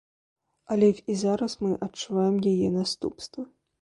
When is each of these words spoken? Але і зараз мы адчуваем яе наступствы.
Але 0.75 0.87
і 1.13 1.17
зараз 1.23 1.57
мы 1.65 1.71
адчуваем 1.89 2.41
яе 2.53 2.69
наступствы. 2.79 3.41